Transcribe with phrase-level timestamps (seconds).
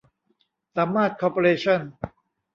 [0.75, 1.81] สามารถคอร์ปอเรชั่น